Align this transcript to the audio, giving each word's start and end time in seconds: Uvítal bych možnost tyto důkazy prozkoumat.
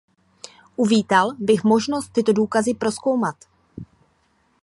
Uvítal 0.75 1.31
bych 1.39 1.63
možnost 1.63 2.09
tyto 2.13 2.33
důkazy 2.33 2.73
prozkoumat. 2.73 3.35